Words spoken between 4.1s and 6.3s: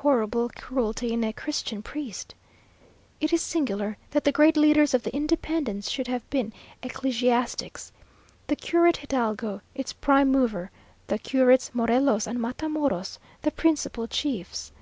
that the great leaders of the independence should have